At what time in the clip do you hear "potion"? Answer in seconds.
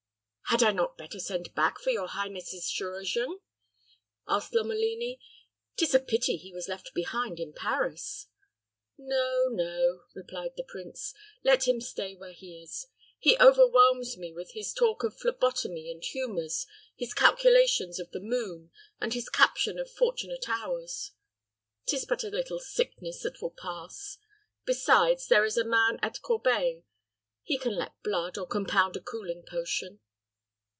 29.47-30.01